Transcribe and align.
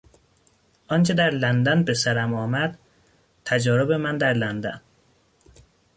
آنچه 0.87 1.13
در 1.13 1.29
لندن 1.29 1.83
به 1.83 1.93
سرم 1.93 2.33
آمد...، 2.33 2.77
تجارب 3.45 3.91
من 3.91 4.17
در 4.17 4.33
لندن... 4.33 4.81